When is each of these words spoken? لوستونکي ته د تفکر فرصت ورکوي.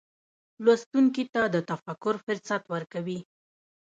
لوستونکي 0.65 1.23
ته 1.33 1.41
د 1.53 1.57
تفکر 1.69 2.15
فرصت 2.25 2.63
ورکوي. 2.73 3.19